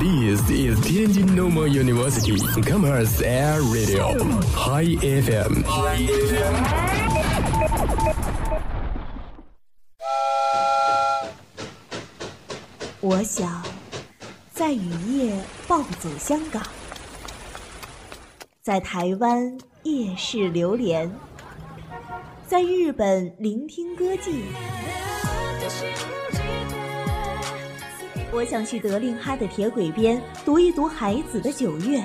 [0.00, 4.16] This is Tianjin Normal University Commerce Air Radio
[4.56, 5.60] High FM。
[13.02, 13.62] 我想
[14.54, 15.36] 在雨夜
[15.68, 16.62] 暴走香港，
[18.62, 21.12] 在台湾夜市流连，
[22.48, 24.40] 在日本聆听歌妓。
[28.32, 32.00] 我想去德令哈的铁轨边读一读海子的九月，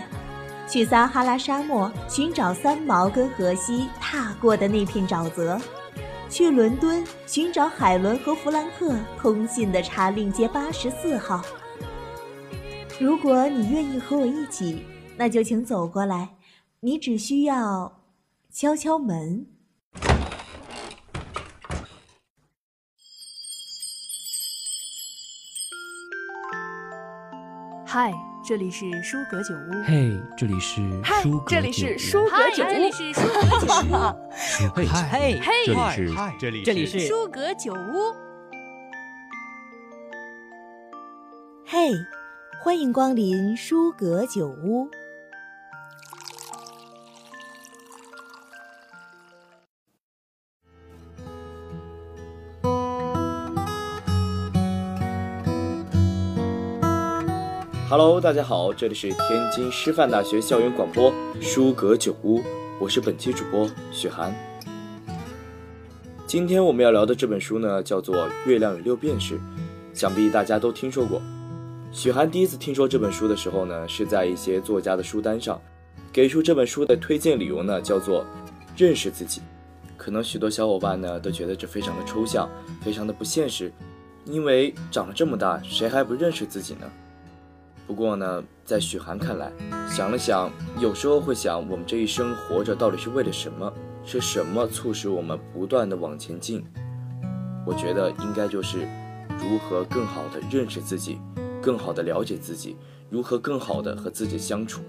[0.67, 5.61] 去撒哈拉沙漠寻找三毛跟荷西踏过的那片沼泽，
[6.27, 11.43] 去伦敦寻找海伦和弗兰克通信的查令街八十四号。
[12.99, 14.83] 如果你愿意和我一起，
[15.15, 16.29] 那就请走过来，
[16.79, 18.01] 你只需要
[18.51, 19.45] 敲敲门。
[27.97, 28.13] 嗨，
[28.43, 29.83] 这里是舒格酒屋。
[29.85, 32.91] 嘿，这里是嗨舒格这里是酒舒格酒屋。
[32.91, 38.13] 是舒格酒屋，嘿嘿嘿这里是这里这里是舒格酒屋。
[41.65, 41.93] 嘿，
[42.61, 44.89] 欢迎光临舒格酒屋。
[57.97, 62.43] Hello，大家好，这里是天津师范大学校园广播舒格酒屋，
[62.77, 64.35] 我是本期主播许涵。
[66.27, 69.35] 今天我们要聊的这本书呢，叫做《月亮与六便士》，
[69.93, 71.21] 想必大家都听说过。
[71.89, 75.57] 许涵第一次听说这本书的时候呢，是在一些作家的书单上，
[76.11, 78.25] 给出这本书的推荐理由呢，叫做
[78.75, 79.41] 认识自己。
[79.95, 82.49] 可能许多小伙伴呢都觉得这非常的抽象，
[82.83, 83.71] 非常的不现实，
[84.25, 86.91] 因为长了这么大，谁还不认识自己呢？
[87.87, 89.51] 不过呢，在许涵看来，
[89.89, 93.71] 想了想，有时候会想，我们这一生活着到底是为了什么？
[94.03, 96.63] 是什么促使我们不断的往前进？
[97.65, 98.87] 我觉得应该就是
[99.39, 101.19] 如何更好的认识自己，
[101.61, 102.75] 更好的了解自己，
[103.09, 104.81] 如何更好的和自己相处。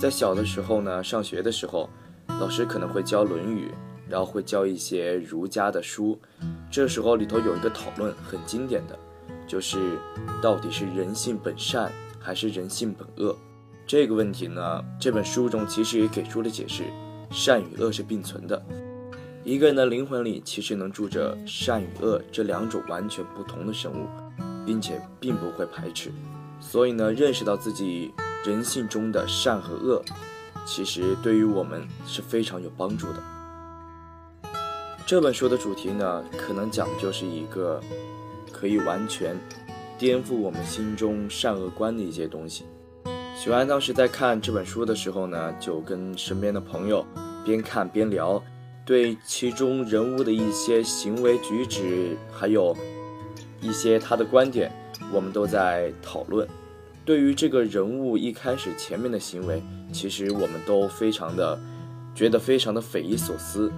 [0.00, 1.90] 在小的时候呢，上学的时候，
[2.40, 3.68] 老师可能会教《论语》，
[4.08, 6.18] 然后会教一些儒家的书。
[6.70, 8.98] 这时候里头有一个讨论很经典的，
[9.46, 9.78] 就是
[10.42, 13.36] 到底是人性本善还是人性本恶？
[13.86, 16.84] 这个问题呢，这本书中其实也给出了解释：
[17.30, 18.62] 善与恶是并存的。
[19.44, 24.06] 一个人的灵魂里其实能住着善与恶这两种完全不同的生物，
[24.66, 26.10] 并且并不会排斥。
[26.60, 28.12] 所以呢，认识到自己
[28.44, 30.02] 人性中的善和恶，
[30.66, 33.22] 其实对于我们是非常有帮助的。
[35.08, 37.80] 这本书的主题呢，可能讲的就是一个
[38.52, 39.34] 可以完全
[39.96, 42.66] 颠覆我们心中善恶观的一些东西。
[43.34, 47.06] 许安当时在看这本书的时候呢，就跟身边的朋友
[47.42, 48.42] 边看边聊，
[48.84, 52.76] 对其中人物的一些行为举止，还有
[53.62, 54.70] 一些他的观点，
[55.10, 56.46] 我们都在讨论。
[57.06, 61.58] 对于这个人物一开始前面的行为，其实我们都非常的
[62.14, 63.72] 觉得非常的匪夷所思，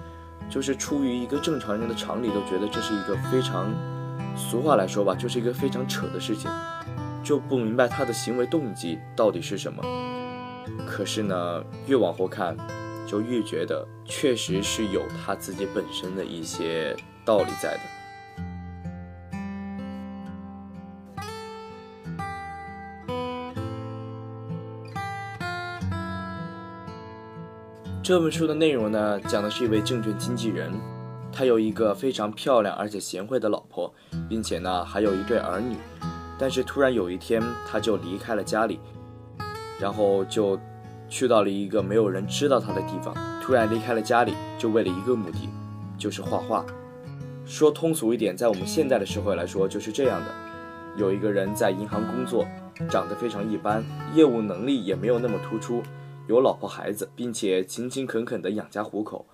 [0.51, 3.73] 就是出于一个正常人的常理，都觉得这是一个非常
[4.37, 6.51] 俗话来说吧，就是一个非常扯的事情，
[7.23, 9.81] 就不明白他的行为动机到底是什么。
[10.87, 12.57] 可是呢，越往后看，
[13.07, 18.00] 就越觉得确实是有他自己本身的一些道理在的。
[28.11, 30.73] 这本书的内容呢，讲的是一位证券经纪人，
[31.33, 33.95] 他有一个非常漂亮而且贤惠的老婆，
[34.29, 35.77] 并且呢还有一对儿女。
[36.37, 38.81] 但是突然有一天，他就离开了家里，
[39.79, 40.59] 然后就
[41.09, 43.15] 去到了一个没有人知道他的地方。
[43.41, 45.49] 突然离开了家里，就为了一个目的，
[45.97, 46.67] 就是画画。
[47.47, 50.35] 说通俗一点，在我们现在的社会来说，就是这样的：
[50.97, 52.45] 有一个人在银行工作，
[52.91, 55.81] 长得非常一般，业务能力也没有那么突出。
[56.31, 59.27] 有老婆孩子，并且勤勤恳恳地养家糊口。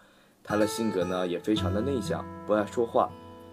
[0.43, 3.11] 他的性格呢也非常的内向，不爱说话。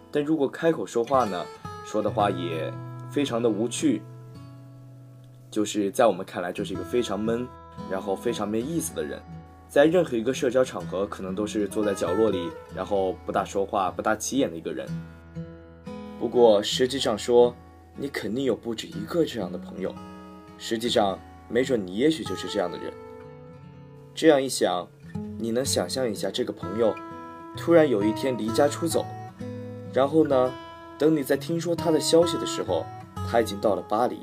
[0.09, 1.45] 但如果开口说话呢，
[1.85, 2.71] 说的话也
[3.11, 4.01] 非常的无趣。
[5.51, 7.45] 就是在我们看来，就是一个非常闷，
[7.91, 9.21] 然后非常没意思的人。
[9.67, 14.87] 在任何一个社交场合，可能都是坐在角落里，然后不大说话、不大起眼的一个人。
[16.17, 17.53] 不过实际上说，
[17.97, 19.93] 你肯定有不止一个这样的朋友。
[20.57, 21.19] 实际上，
[21.49, 22.93] 没准你也许就是这样的人。
[24.15, 24.88] 这样一想，
[25.39, 26.94] 你能想象一下这个朋友，
[27.57, 29.04] 突然有一天离家出走，
[29.92, 30.54] 然后呢，
[31.00, 32.86] 等你在听说他的消息的时候，
[33.27, 34.19] 他已经到了巴黎，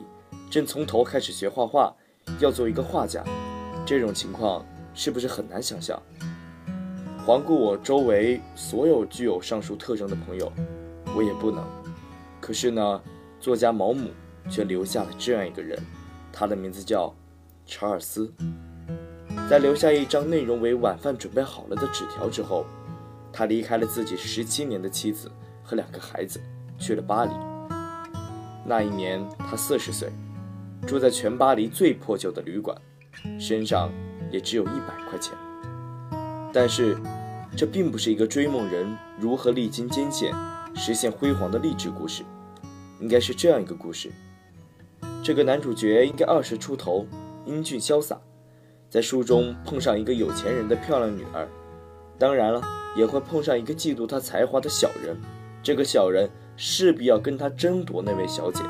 [0.49, 1.93] 正从头开始学画画，
[2.39, 3.25] 要做一个画家。
[3.85, 4.65] 这种情况
[4.95, 6.01] 是不是很难想象？
[7.27, 10.53] 环顾我周围所有具有上述特征的朋友，
[11.17, 11.65] 我也不能。
[12.41, 13.03] 可是呢，
[13.41, 14.11] 作家毛姆
[14.49, 15.77] 却留下了这样一个人，
[16.33, 17.13] 他的名字叫
[17.67, 18.33] 查尔斯。
[19.51, 22.65] 在留下一张内容为晚饭准备好了的纸条之后，
[23.33, 25.29] 他离开了自己十七年的妻子
[25.65, 26.41] 和两个孩子，
[26.79, 27.33] 去了巴黎。
[28.65, 30.09] 那一年他四十岁，
[30.87, 32.81] 住在全巴黎最破旧的旅馆，
[33.41, 33.91] 身上
[34.31, 35.37] 也只有一百块钱。
[36.53, 36.97] 但是，
[37.57, 40.33] 这并不是一个追梦人如何历经艰险
[40.77, 42.23] 实现辉煌的励志故事，
[43.01, 44.13] 应该是这样一个故事：
[45.25, 47.05] 这个男主角应该二十出头，
[47.47, 48.17] 英俊潇洒，
[48.91, 51.47] 在书中碰上一个有钱人的漂亮女儿，
[52.19, 52.61] 当然了，
[52.97, 55.17] 也会碰上一个嫉妒他才华的小人。
[55.63, 58.65] 这个小人势必要跟他争夺那位小姐，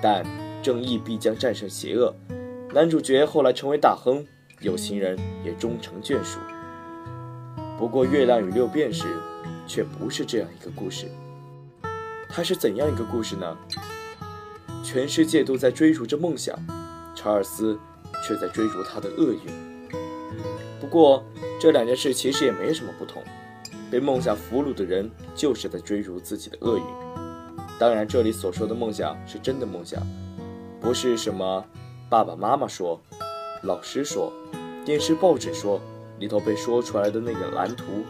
[0.00, 0.24] 但
[0.62, 2.14] 正义必将战胜邪恶。
[2.72, 4.24] 男主角后来成为大亨，
[4.60, 6.38] 有情人也终成眷属。
[7.76, 9.04] 不过，《月亮与六便士》
[9.66, 11.06] 却不是这样一个故事。
[12.28, 13.58] 它是怎样一个故事呢？
[14.84, 16.56] 全世界都在追逐着梦想，
[17.16, 17.76] 查尔斯
[18.26, 19.40] 却在追逐他的厄运。
[20.80, 21.24] 不过，
[21.60, 23.22] 这两件事其实也没什么不同。
[23.90, 26.84] 被梦想俘虏的人就是在追逐自己的厄运。
[27.78, 30.00] 当然，这里所说的梦想是真的梦想，
[30.80, 31.64] 不是什么
[32.08, 33.00] 爸爸妈妈说、
[33.62, 34.32] 老师说、
[34.84, 35.80] 电视报纸说。
[36.20, 38.04] 里头被说出来的那个蓝图，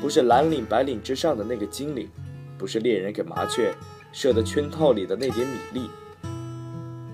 [0.00, 2.08] 不是蓝领白领之上的那个精灵，
[2.56, 3.74] 不是猎人给麻雀
[4.12, 5.90] 设的圈套里的那点米粒。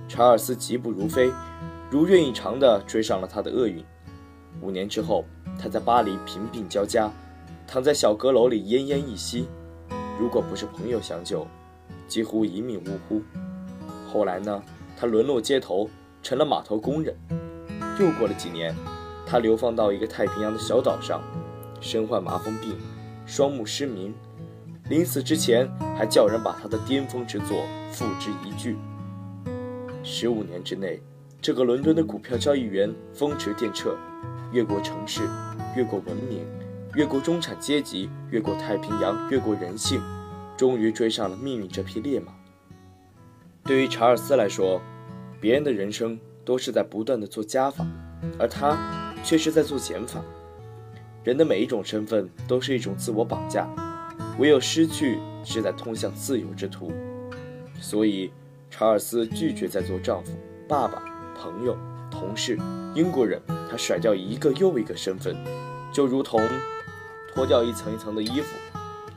[0.06, 1.32] 查尔斯疾步如飞，
[1.90, 3.84] 如愿以偿地追上了他的厄运。
[4.60, 5.24] 五年之后，
[5.58, 7.10] 他在巴黎贫病交加，
[7.66, 9.48] 躺在小阁楼里奄奄一息。
[10.18, 11.46] 如果不是朋友相救，
[12.06, 13.22] 几乎一命呜呼。
[14.12, 14.62] 后来呢？
[15.00, 15.88] 他沦落街头，
[16.24, 17.16] 成了码头工人。
[18.00, 18.74] 又过了几年。
[19.24, 21.20] 他流放到一个太平洋的小岛上，
[21.80, 22.76] 身患麻风病，
[23.26, 24.14] 双目失明，
[24.88, 27.62] 临死之前还叫人把他的巅峰之作
[27.92, 28.74] 付之一炬。
[30.02, 31.00] 十五年之内，
[31.40, 33.94] 这个伦敦的股票交易员风驰电掣，
[34.52, 35.22] 越过城市，
[35.76, 36.46] 越过文明，
[36.94, 40.00] 越过中产阶级，越过太平洋，越过人性，
[40.56, 42.32] 终于追上了命运这匹烈马。
[43.64, 44.80] 对于查尔斯来说，
[45.40, 47.86] 别人的人生都是在不断的做加法，
[48.38, 49.04] 而他。
[49.24, 50.22] 却是在做减法。
[51.24, 53.68] 人的每一种身份都是一种自我绑架，
[54.38, 56.92] 唯有失去是在通向自由之途。
[57.80, 58.30] 所以，
[58.70, 60.32] 查尔斯拒绝再做丈夫、
[60.68, 61.02] 爸爸、
[61.40, 61.76] 朋友、
[62.10, 62.58] 同事、
[62.94, 63.40] 英国人。
[63.70, 65.36] 他甩掉一个又一个身份，
[65.92, 66.40] 就如同
[67.34, 68.56] 脱掉一层一层的衣服，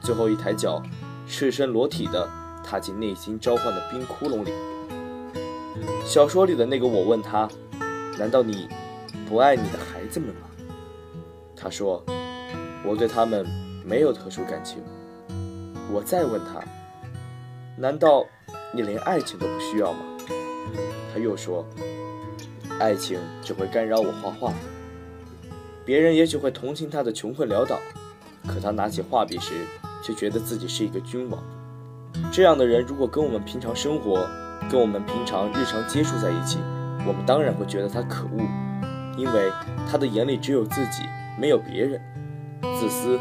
[0.01, 0.83] 最后一抬脚，
[1.25, 2.29] 赤身裸体的
[2.61, 4.51] 踏进内心召唤的冰窟窿里。
[6.05, 7.49] 小说里的那个我问他
[8.19, 8.67] ：“难道你？”
[9.25, 10.49] 不爱你的孩子们吗？
[11.55, 12.03] 他说
[12.85, 13.47] ：“我对他们
[13.85, 14.83] 没有特殊感情。”
[15.89, 16.61] 我再问他
[17.79, 18.25] ：“难道
[18.75, 19.99] 你连爱情都不需要吗？”
[21.13, 21.65] 他又说
[22.81, 24.51] ：“爱情只会干扰我画画。
[25.85, 27.79] 别人也许会同情他的穷困潦倒，
[28.47, 29.53] 可他拿起画笔时，
[30.03, 31.41] 却觉得自己是一个君王。
[32.31, 34.27] 这样的人，如果跟我们平常生活，
[34.69, 36.57] 跟我们平常日常接触在一起，
[37.07, 38.41] 我们当然会觉得他可恶。”
[39.17, 39.51] 因为
[39.89, 41.03] 他的眼里只有自己，
[41.37, 42.01] 没有别人，
[42.79, 43.19] 自私，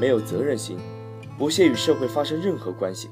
[0.00, 0.78] 没有责任心，
[1.38, 3.10] 不屑与社会发生任何关系。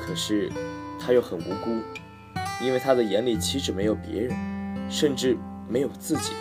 [0.00, 0.50] 可是
[0.98, 1.70] 他又很无辜，
[2.64, 4.34] 因为他的眼里岂止没有别人，
[4.88, 5.36] 甚至
[5.68, 6.32] 没有自己。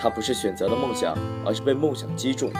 [0.00, 1.14] 他不是选择了梦想，
[1.44, 2.50] 而是被梦想击中。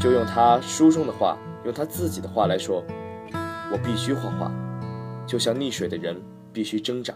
[0.00, 2.82] 就用他书中的话，用他自己的话来说
[3.70, 4.50] ：“我必须画画，
[5.26, 6.20] 就像溺水的人
[6.52, 7.14] 必须挣扎。”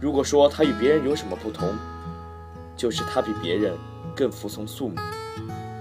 [0.00, 1.74] 如果说他与别人有什么不同，
[2.76, 3.76] 就是他比别人
[4.14, 4.96] 更服从宿命。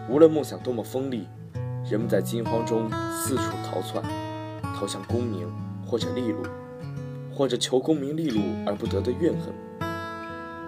[0.09, 1.27] 无论梦想多么锋利，
[1.88, 4.03] 人们在惊慌中四处逃窜，
[4.74, 5.47] 逃向功名
[5.86, 6.41] 或者利禄，
[7.38, 9.53] 或者求功名利禄而不得的怨恨。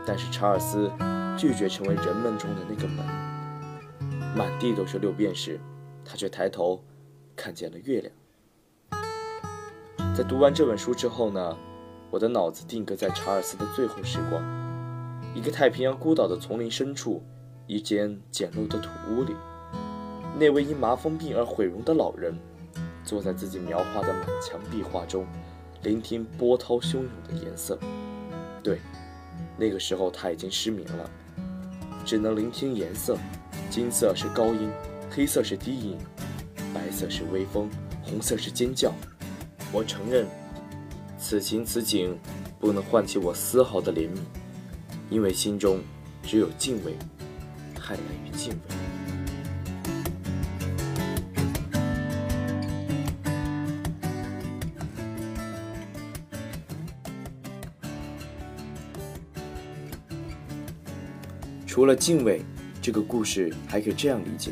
[0.05, 0.91] 但是查尔斯
[1.35, 3.03] 拒绝成为人们中的那个门。
[4.35, 5.59] 满地都是六便士，
[6.05, 6.83] 他却抬头
[7.35, 8.13] 看见了月亮。
[10.15, 11.57] 在读完这本书之后呢？
[12.11, 14.43] 我的脑子定格在查尔斯的最后时光，
[15.35, 17.23] 一个太平洋孤岛的丛林深处，
[17.67, 19.35] 一间简陋的土屋里，
[20.39, 22.35] 那位因麻风病而毁容的老人，
[23.03, 25.23] 坐在自己描画的满墙壁画中，
[25.83, 27.79] 聆听波涛汹涌的颜色。
[28.61, 28.79] 对，
[29.57, 31.09] 那个时候他已经失明了，
[32.05, 33.17] 只能聆听颜色。
[33.69, 34.69] 金色是高音，
[35.09, 35.97] 黑色是低音，
[36.73, 37.69] 白色是微风，
[38.01, 38.91] 红色是尖叫。
[39.71, 40.25] 我承认，
[41.17, 42.17] 此情此景
[42.59, 44.17] 不能唤起我丝毫的怜悯，
[45.09, 45.79] 因为心中
[46.23, 46.95] 只有敬畏，
[47.75, 48.75] 太难于敬畏。
[61.79, 62.41] 除了敬畏，
[62.81, 64.51] 这个故事还可以这样理解：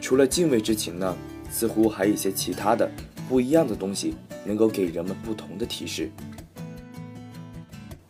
[0.00, 1.14] 除了敬畏之情呢，
[1.50, 2.90] 似乎还有一些其他的
[3.28, 4.14] 不一样的东西，
[4.46, 6.10] 能够给人们不同的提示。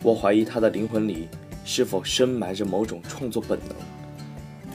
[0.04, 1.26] 我怀疑他的灵魂里
[1.64, 3.76] 是否深埋着某种创作本能，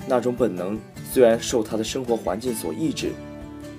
[0.06, 0.78] 那种本能
[1.10, 3.14] 虽然受他的生活环境所抑制，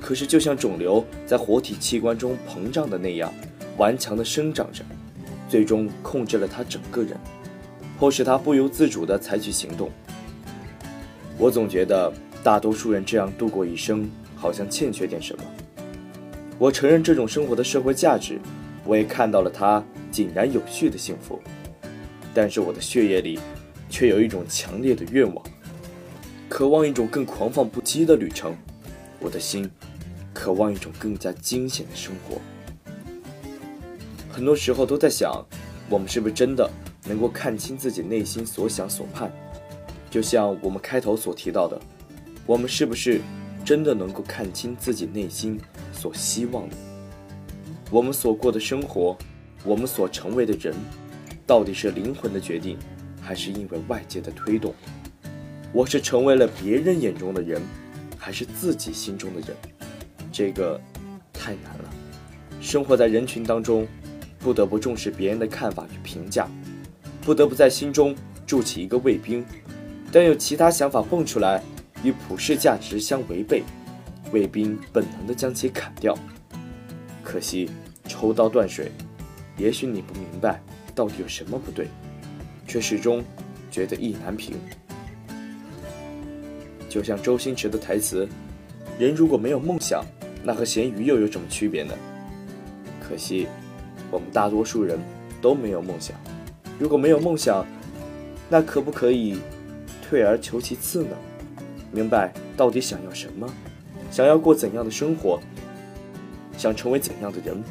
[0.00, 3.31] 可是就像肿瘤在活体器官中膨胀的那样，
[3.76, 4.83] 顽强地生长着，
[5.47, 7.14] 最终控制了他整个人。
[8.02, 9.88] 迫使他不由自主地采取行动。
[11.38, 15.44] 我总觉得大多数人这样度过一生，好像欠缺点什么。
[16.59, 18.40] 我承认这种生活的社会价值，
[18.85, 19.80] 我也看到了他
[20.11, 21.40] 井然有序的幸福。
[22.35, 23.38] 但是我的血液里，
[23.88, 25.44] 却有一种强烈的愿望，
[26.49, 28.52] 渴望一种更狂放不羁的旅程。
[29.21, 29.71] 我的心，
[30.35, 32.40] 渴望一种更加惊险的生活。
[34.28, 35.47] 很多时候都在想，
[35.88, 36.68] 我们是不是真的？
[37.06, 39.30] 能够看清自己内心所想所盼，
[40.11, 41.80] 就像我们开头所提到的，
[42.47, 43.21] 我们是不是
[43.64, 45.61] 真的能够看清自己内心
[45.92, 46.76] 所希望的？
[47.90, 49.16] 我们所过的生活，
[49.64, 50.75] 我们所成为的人，
[51.47, 52.78] 到底是灵魂的决定，
[53.21, 54.75] 还是因为外界的推动？
[55.73, 57.61] 我是成为了别人眼中的人，
[58.16, 59.56] 还是自己心中的人？
[60.30, 60.80] 这个
[61.32, 61.90] 太难了。
[62.61, 63.87] 生活在人群当中，
[64.38, 66.49] 不得不重视别人的看法与评价。
[67.23, 68.14] 不得不在心中
[68.47, 69.45] 筑起一个卫兵，
[70.11, 71.62] 但有其他想法蹦出来，
[72.02, 73.62] 与普世价值相违背，
[74.33, 76.19] 卫兵本能的将其砍掉。
[77.23, 77.71] 可惜
[78.09, 78.91] 抽刀断水，
[79.57, 80.61] 也许你不明白
[80.95, 81.87] 到底有什么不对，
[82.67, 83.23] 却始终
[83.71, 84.57] 觉得意难平。
[86.88, 88.29] 就像周星驰的台词
[88.99, 90.05] ：“人如果没有梦想，
[90.45, 91.95] 那和咸鱼又有什么区别呢？”
[93.00, 93.47] 可惜，
[94.11, 94.99] 我们大多数人
[95.41, 96.14] 都没有梦想。
[96.82, 97.64] 如果没有梦想，
[98.48, 99.38] 那可不可以
[100.02, 101.16] 退而求其次呢？
[101.92, 103.48] 明白到底想要什么，
[104.10, 105.38] 想要过怎样的生活，
[106.58, 107.62] 想成为怎样的人？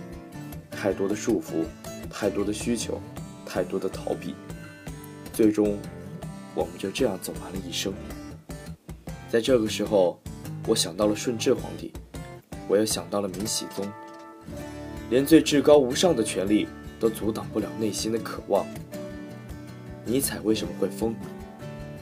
[0.71, 1.65] 太多的束缚，
[2.09, 3.01] 太多的需求，
[3.45, 4.33] 太多的逃避，
[5.33, 5.77] 最终
[6.55, 7.93] 我们就这样走完了一生。
[9.29, 10.21] 在这个时候，
[10.65, 11.91] 我想到了顺治皇帝，
[12.65, 13.85] 我又想到了明熹宗，
[15.09, 16.65] 连最至高无上的权力
[16.97, 18.65] 都阻挡不了内心的渴望。
[20.11, 21.15] 尼采为什么会疯？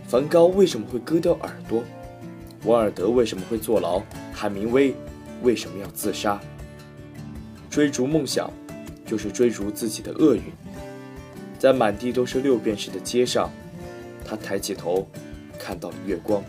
[0.08, 1.84] 梵高为什么会割掉耳朵？
[2.64, 4.02] 王尔德为什么会坐牢？
[4.34, 4.96] 海明威
[5.44, 6.42] 为什么要自杀？
[7.70, 8.52] 追逐梦想，
[9.06, 10.42] 就是追逐自己的厄运。
[11.60, 13.52] 在满地都是六便士的街上，
[14.26, 15.08] 他抬起头，
[15.60, 16.44] 看到了月光。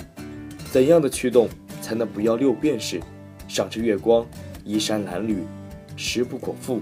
[0.73, 1.47] 怎样的驱动
[1.83, 3.03] 才能不要六便士？
[3.47, 4.27] 赏着月光，
[4.65, 5.41] 衣衫褴褛，
[5.95, 6.81] 食不果腹。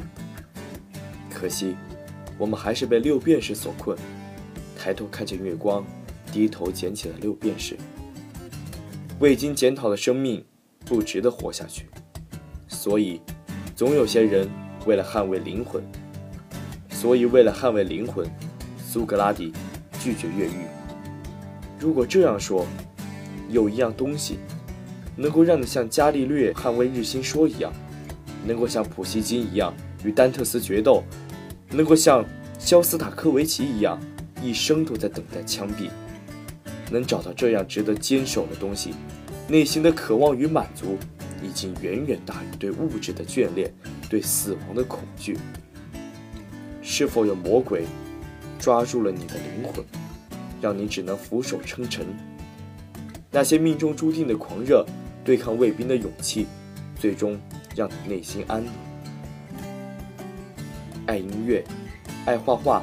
[1.35, 1.75] 可惜，
[2.39, 3.99] 我们还是被六便士所困。
[4.79, 5.85] 抬头看见月光，
[6.33, 7.77] 低头捡起了六便士。
[9.19, 10.45] 未经检讨的生命
[10.87, 11.87] 不值得活下去，
[12.69, 13.21] 所以，
[13.75, 14.49] 总有些人
[14.87, 15.83] 为了捍卫灵魂，
[16.89, 18.25] 所以为了捍卫灵魂，
[18.87, 19.53] 苏格拉底
[20.01, 20.65] 拒绝越狱。
[21.81, 22.65] 如果这样说，
[23.51, 24.39] 有一样东西，
[25.17, 27.73] 能够让你像伽利略捍卫日心说一样，
[28.47, 31.03] 能够像普希金一样与丹特斯决斗，
[31.71, 32.25] 能够像
[32.57, 33.99] 肖斯塔科维奇一样。
[34.43, 35.91] 一生都在等待枪毙，
[36.91, 38.95] 能找到这样值得坚守的东西，
[39.49, 40.97] 内心的渴望与满足，
[41.43, 43.73] 已经远远大于对物质的眷恋，
[44.09, 45.37] 对死亡的恐惧。
[46.83, 47.85] 是否有魔鬼
[48.59, 49.85] 抓住了你的灵魂，
[50.61, 52.07] 让你只能俯首称臣？
[53.31, 54.87] 那些命中注定的狂热，
[55.25, 56.47] 对抗卫兵的勇气，
[56.99, 57.39] 最终
[57.77, 58.71] 让你内心安宁。
[61.07, 61.63] 爱音乐，
[62.25, 62.83] 爱画画，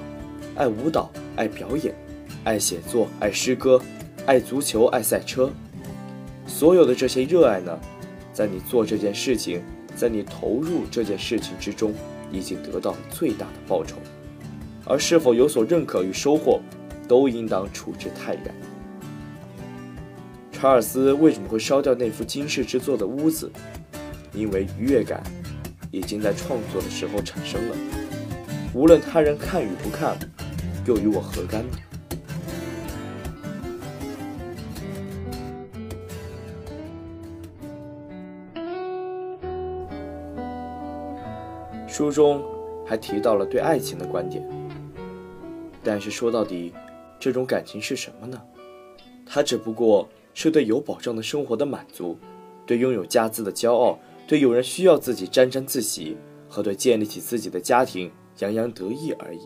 [0.56, 1.12] 爱舞蹈。
[1.36, 1.94] 爱表演，
[2.44, 3.82] 爱写作，爱诗歌，
[4.26, 5.52] 爱足球，爱赛车，
[6.48, 7.78] 所有的这些热爱呢，
[8.34, 9.62] 在你做这件事情，
[9.96, 11.94] 在你投入这件事情之中，
[12.32, 13.98] 已经得到最大的报酬，
[14.86, 16.62] 而是否有所认可与收获，
[17.08, 18.56] 都应当处之泰然。
[20.52, 23.52] 查尔斯为什么会烧掉那幅惊世之作的屋子？
[24.34, 25.22] 因为愉悦感
[25.92, 27.76] 已经在创作的时候产生了，
[28.74, 30.18] 无论他人看与不看。
[30.86, 31.78] 又与我何干呢？
[41.88, 42.44] 书中
[42.86, 44.48] 还提到了对爱情的观点。
[45.84, 46.74] 但是说到底
[47.20, 48.42] 这种感情是什么呢？
[49.26, 52.18] 它只不过是对有保障的生活的满足
[52.66, 56.18] 对拥有家资的骄傲对有人需要自己沾沾自喜
[56.50, 59.40] 和对建立起自己的家庭洋洋得意而已。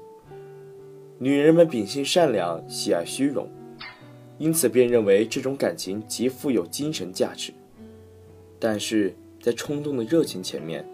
[1.21, 3.45] 女人们秉性善良，喜爱虚荣，
[4.37, 7.51] 因此便认为这种感情极富有精神价值。
[8.57, 10.85] 但是在冲动的热情前面，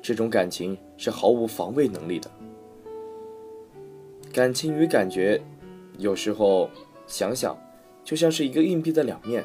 [0.00, 2.30] 这种感情是毫无防卫能力的。
[4.32, 5.42] 感情与感觉，
[5.98, 6.70] 有时候
[7.08, 7.58] 想想，
[8.04, 9.44] 就像是一个硬币的两面，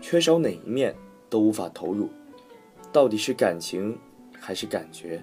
[0.00, 0.92] 缺少哪一面
[1.28, 2.10] 都无法投入。
[2.90, 3.96] 到底是感情
[4.36, 5.22] 还是感觉？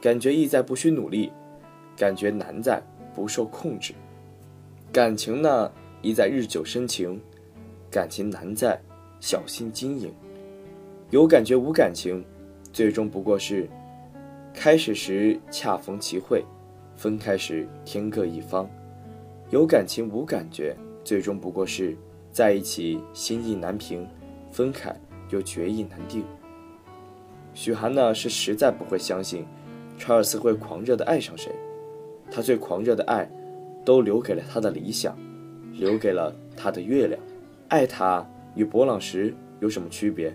[0.00, 1.32] 感觉易在不需努力，
[1.96, 2.80] 感觉难在
[3.14, 3.94] 不受控制。
[4.92, 5.70] 感情呢，
[6.02, 7.20] 一在日久生情，
[7.90, 8.80] 感情难在
[9.20, 10.12] 小心经营。
[11.10, 12.24] 有感觉无感情，
[12.72, 13.68] 最终不过是
[14.54, 16.44] 开始时恰逢其会，
[16.96, 18.68] 分开时天各一方。
[19.50, 21.96] 有感情无感觉，最终不过是
[22.30, 24.06] 在一起心意难平，
[24.50, 24.94] 分开
[25.30, 26.24] 又决意难定。
[27.54, 29.44] 许涵呢是实在不会相信，
[29.98, 31.52] 查尔斯会狂热的爱上谁，
[32.32, 33.28] 他最狂热的爱，
[33.84, 35.16] 都留给了他的理想，
[35.74, 37.20] 留给了他的月亮。
[37.68, 40.34] 爱他与勃朗什有什么区别？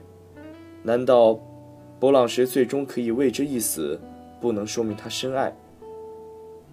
[0.83, 1.39] 难道
[1.99, 3.99] 勃朗什最终可以为之一死，
[4.39, 5.55] 不能说明他深爱？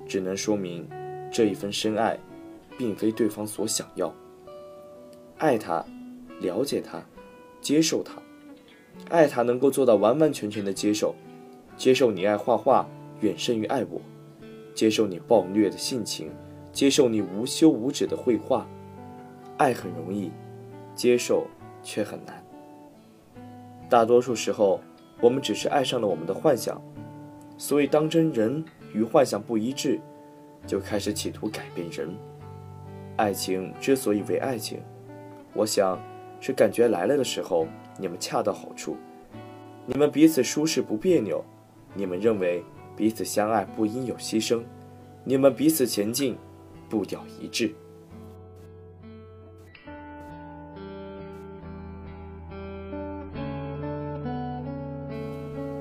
[0.07, 0.87] 只能说明
[1.33, 2.19] 这一份深爱，
[2.77, 4.15] 并非对方所想要。
[5.39, 5.85] 爱他，
[6.41, 7.03] 了解他，
[7.61, 8.21] 接受他，
[9.09, 11.15] 爱他能够做到完完全全的接受，
[11.77, 12.87] 接受你爱画画
[13.21, 14.01] 远胜于爱我，
[14.75, 16.31] 接受你暴虐的性情，
[16.73, 18.67] 接受你无休无止的绘画。
[19.57, 20.33] 爱很容易，
[20.95, 21.47] 接受
[21.83, 22.45] 却很难。
[23.89, 24.81] 大多数时候，
[25.21, 26.83] 我们只是爱上了我们的幻想，
[27.57, 30.01] 所以当真人与幻想不一致，
[30.67, 32.13] 就开始企图改变人。
[33.17, 34.81] 爱情之所以为爱情，
[35.53, 35.97] 我想
[36.41, 38.97] 是感觉来了的时候，你们恰到好处，
[39.87, 41.45] 你们彼此舒适不别扭，
[41.95, 42.65] 你们认为
[42.97, 44.63] 彼此相爱不应有牺牲，
[45.25, 46.37] 你们彼此前进，
[46.89, 47.75] 步调一致。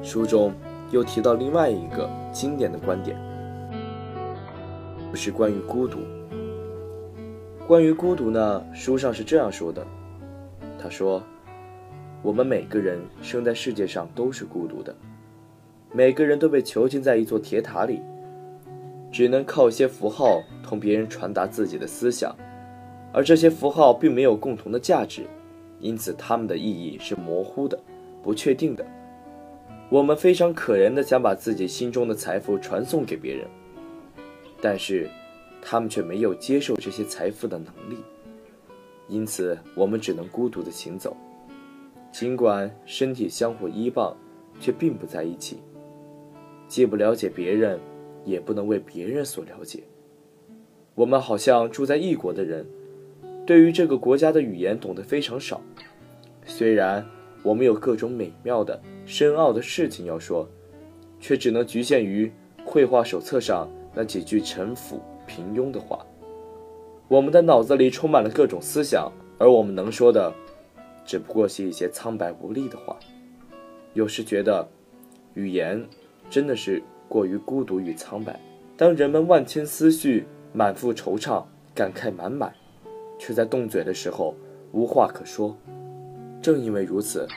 [0.01, 0.53] 书中
[0.91, 3.17] 又提到另外一个经典的观点，
[5.15, 5.99] 是关于孤独。
[7.65, 9.85] 关于孤独呢，书上是这样说的：
[10.77, 11.23] 他说，
[12.21, 14.95] 我们每个人生在世界上都是孤独的，
[15.95, 18.01] 每个人都被囚禁在一座铁塔里，
[19.11, 22.35] 只能靠一些符号同别人传达自己的思想，
[23.13, 25.23] 而这些符号并没有共同的价值，
[25.79, 27.79] 因此它们的意义是模糊的、
[28.23, 28.83] 不确定的。
[29.89, 33.45] 我们非常可怜的想把自己心中的财富传送给别人，
[34.59, 35.07] 但是
[35.61, 37.97] 他们却没有接受这些财富的能力，
[39.07, 41.15] 因此我们只能孤独的行走。
[42.11, 44.17] 尽管身体相互依傍，
[44.59, 45.59] 却并不在一起，
[46.73, 47.79] 既不了解别人，
[48.25, 49.83] 也不能为别人所了解。
[50.95, 52.65] 我们好像住在异国的人，
[53.45, 55.61] 对于这个国家的语言懂得非常少，
[56.47, 57.05] 虽然
[57.43, 58.81] 我们有各种美妙的。
[59.05, 60.49] 深奥的事情要说，
[61.19, 62.31] 却只能局限于
[62.65, 66.03] 绘画手册上那几句陈腐平庸的话。
[67.07, 70.33] 我们的脑子里充满了各种思想，而我们能说的，
[71.05, 72.97] 只不过是一些苍白无力的话。
[73.93, 74.67] 有时觉得，
[75.35, 75.87] 语言
[76.33, 78.39] 真的是过于孤独与苍白。
[78.75, 81.43] 当人们万千思绪满腹惆怅、
[81.75, 82.51] 感慨满满，
[83.19, 84.33] 却在动嘴的时候
[84.71, 85.55] 无话可说。
[86.41, 87.27] 正因为如此。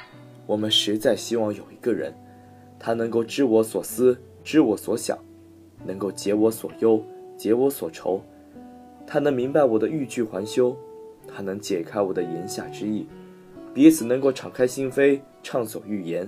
[0.46, 2.14] 我们实在希望有一个人，
[2.78, 5.18] 他能够知我所思，知我所想，
[5.84, 7.02] 能够解我所忧，
[7.36, 8.22] 解我所愁。
[9.06, 10.74] 他能明白我的欲拒还休，
[11.26, 13.06] 他能解开我的言下之意，
[13.74, 16.26] 彼此能够敞开心扉，畅所欲言，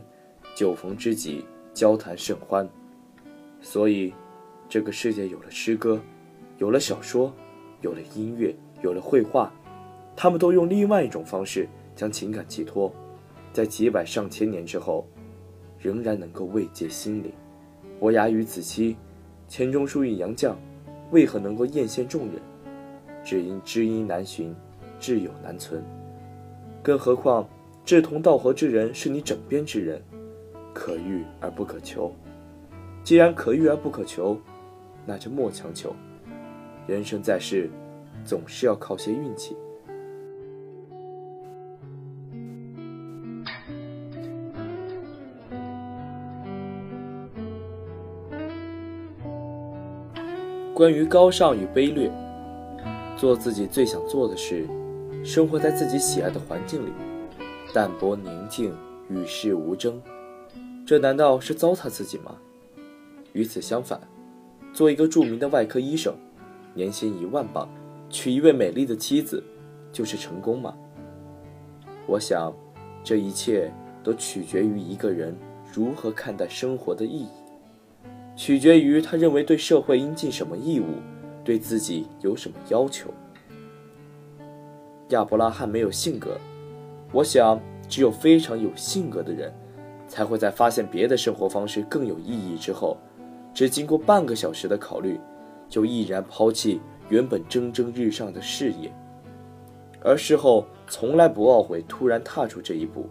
[0.57, 1.45] 酒逢知己，
[1.79, 2.69] 交谈甚欢。
[3.61, 4.13] 所以，
[4.69, 6.01] 这个世界有了诗歌，
[6.57, 7.33] 有了小说，
[7.83, 9.53] 有了音乐，有了绘画，
[10.17, 12.93] 他们都用另外一种方式将情感寄托。
[13.53, 15.07] 在几百上千年之后，
[15.79, 17.31] 仍然能够慰藉心灵。
[18.01, 18.97] 伯牙与子期，
[19.47, 20.57] 钱钟书与杨绛，
[21.13, 22.43] 为何能够艳羡众人？
[23.23, 24.53] 只因知音难寻，
[24.99, 25.81] 挚友难存。
[26.83, 27.49] 更何况，
[27.85, 30.03] 志同道合之人是你枕边之人，
[30.89, 32.11] 可遇而不可求。
[33.05, 34.39] 既然可遇而不可求，
[35.05, 35.95] 那就莫强求。
[36.87, 37.69] 人生在世，
[38.25, 39.55] 总是要靠些运气。
[50.75, 52.11] 关于高尚与卑劣，
[53.15, 54.67] 做自己最想做的事，
[55.23, 56.93] 生活在自己喜爱的环境里，
[57.75, 58.73] 淡泊宁静，
[59.11, 60.01] 与世无争，
[60.89, 62.35] 这难道是糟蹋自己吗？
[63.35, 64.01] 与此相反，
[64.73, 66.15] 做一个著名的外科医生，
[66.73, 67.69] 年薪一万镑，
[68.09, 69.45] 娶一位美丽的妻子，
[69.93, 70.75] 就是成功吗？
[72.07, 72.51] 我想，
[73.05, 73.71] 这一切
[74.03, 75.37] 都取决于一个人
[75.71, 77.29] 如何看待生活的意义，
[78.35, 80.87] 取决于他认为对社会应尽什么义务，
[81.45, 83.13] 对自己有什么要求。
[85.11, 86.39] 亚伯拉罕没有性格，
[87.13, 89.53] 我想，只有非常有性格的人，
[90.19, 92.97] 才会在发现别的生活方式更有意义之后，
[93.55, 95.21] 只经过半个小时的考虑，
[95.69, 98.93] 就毅然抛弃原本蒸蒸日上的事业。
[100.03, 103.09] 而事后从来不懊悔突然踏出这一步，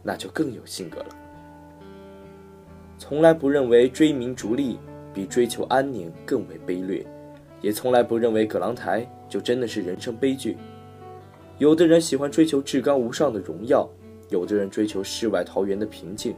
[0.00, 1.06] 那就更有性格了。
[2.98, 4.78] 从来不认为追名逐利
[5.12, 7.04] 比追求安宁更为卑劣，
[7.60, 10.56] 也从来不认为葛朗台就真的是人生悲剧。
[11.58, 13.88] 有的人喜欢追求至高无上的荣耀，
[14.30, 16.34] 有的人追求世外桃源的平静，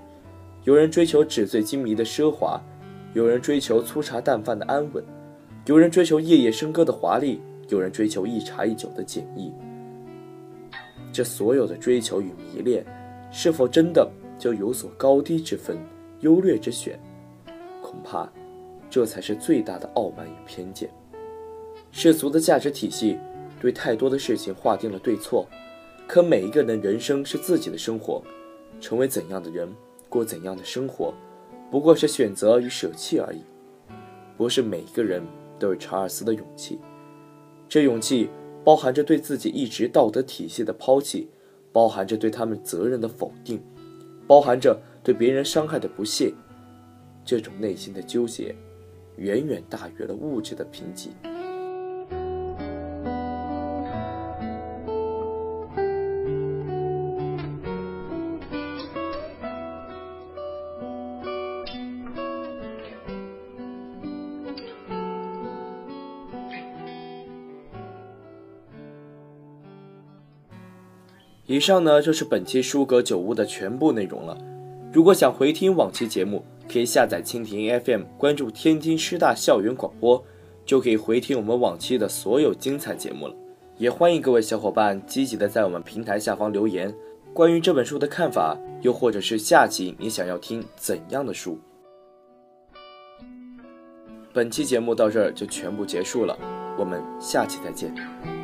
[0.64, 2.60] 有人追求纸醉金迷的奢华，
[3.14, 5.04] 有人追求粗茶淡饭的安稳，
[5.66, 9.52] 有人追求夜夜笙歌的华丽，有人追求一茶一酒的简易。
[11.12, 12.84] 这所有的追求与迷恋，
[13.30, 14.06] 是否真的
[14.38, 15.78] 就有所高低之分、
[16.20, 17.00] 优劣之选？
[17.80, 18.28] 恐怕，
[18.90, 20.90] 这才是最大的傲慢与偏见。
[21.90, 23.16] 世俗的价值体系
[23.58, 25.46] 对太多的事情划定了对错，
[26.06, 28.22] 可每一个人的人生是自己的生活，
[28.80, 29.68] 成为怎样的人，
[30.08, 31.12] 过怎样的生活，
[31.70, 33.40] 不过是选择与舍弃而已。
[34.36, 35.22] 不是每一个人
[35.58, 36.78] 都有查尔斯的勇气，
[37.68, 38.28] 这勇气。
[38.64, 41.30] 包含着对自己一直道德体系的抛弃，
[41.70, 43.62] 包含着对他们责任的否定，
[44.26, 46.34] 包含着对别人伤害的不屑。
[47.24, 48.56] 这种内心的纠结，
[49.18, 51.10] 远远大于了物质的贫瘠。
[71.56, 74.36] 以上呢就是本期书阁酒屋的全部内容了。
[74.92, 80.22] 如果想回听往期节目，可以下载蜻蜓 FM，关注天津师大校园广播，
[80.66, 83.34] 就可以回听我们往期的所有精彩节目了。
[83.78, 86.94] 也欢迎各位小伙伴积极的在我们平台下方留言，
[87.32, 91.58] 关于这本书的看法，又或者是下集你想要听怎样的书。
[94.34, 96.38] 本期节目到这儿就全部结束了，
[96.78, 98.35] 我们下期再见。